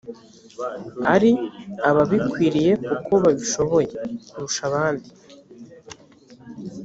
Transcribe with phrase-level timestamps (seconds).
[1.13, 1.31] ari
[1.89, 3.91] ababikwiriye koko babishoboye
[4.29, 5.09] kurusha abandi